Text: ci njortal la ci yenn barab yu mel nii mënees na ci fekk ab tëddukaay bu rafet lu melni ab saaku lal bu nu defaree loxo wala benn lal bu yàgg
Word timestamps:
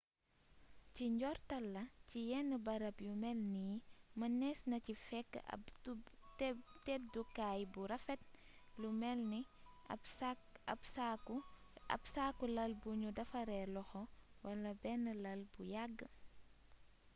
ci 0.93 1.03
njortal 1.17 1.65
la 1.75 1.83
ci 2.09 2.19
yenn 2.29 2.51
barab 2.65 2.97
yu 3.07 3.13
mel 3.23 3.39
nii 3.53 3.75
mënees 4.19 4.59
na 4.69 4.77
ci 4.85 4.93
fekk 5.07 5.31
ab 5.53 5.61
tëddukaay 6.85 7.61
bu 7.73 7.81
rafet 7.91 8.21
lu 8.81 8.89
melni 9.01 9.41
ab 11.93 12.01
saaku 12.15 12.45
lal 12.55 12.71
bu 12.81 12.89
nu 13.01 13.09
defaree 13.17 13.65
loxo 13.75 14.01
wala 14.45 14.71
benn 14.81 15.05
lal 15.23 15.41
bu 15.51 15.59
yàgg 15.73 15.99